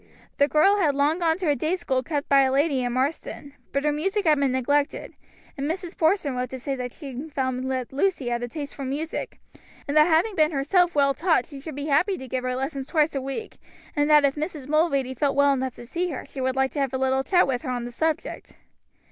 The 0.39 0.47
girl 0.47 0.77
had 0.79 0.95
long 0.95 1.19
gone 1.19 1.37
to 1.37 1.49
a 1.49 1.55
day 1.55 1.75
school 1.75 2.01
kept 2.01 2.27
by 2.27 2.41
a 2.41 2.51
lady 2.51 2.83
in 2.83 2.91
Marsden, 2.93 3.53
but 3.71 3.83
her 3.83 3.91
music 3.91 4.25
had 4.25 4.39
been 4.39 4.51
neglected, 4.51 5.13
and 5.55 5.69
Mrs. 5.69 5.95
Porson 5.95 6.35
wrote 6.35 6.49
to 6.49 6.59
say 6.59 6.73
that 6.75 6.91
she 6.91 7.29
found 7.29 7.69
that 7.69 7.93
Lucy 7.93 8.29
had 8.29 8.41
a 8.41 8.47
taste 8.47 8.73
for 8.73 8.83
music, 8.83 9.39
and 9.87 9.95
that 9.95 10.07
having 10.07 10.33
been 10.33 10.53
herself 10.53 10.95
well 10.95 11.13
taught 11.13 11.45
she 11.45 11.59
should 11.59 11.75
be 11.75 11.85
happy 11.85 12.17
to 12.17 12.27
give 12.27 12.43
her 12.43 12.55
lessons 12.55 12.87
twice 12.87 13.13
a 13.13 13.21
week, 13.21 13.57
and 13.95 14.09
that 14.09 14.25
if 14.25 14.33
Mrs. 14.33 14.67
Mulready 14.67 15.13
felt 15.13 15.35
well 15.35 15.53
enough 15.53 15.73
to 15.75 15.85
see 15.85 16.09
her 16.09 16.25
she 16.25 16.41
would 16.41 16.55
like 16.55 16.71
to 16.71 16.79
have 16.79 16.95
a 16.95 16.97
little 16.97 17.21
chat 17.21 17.45
with 17.45 17.61
her 17.61 17.69
on 17.69 17.85
the 17.85 17.91
subject. 17.91 18.55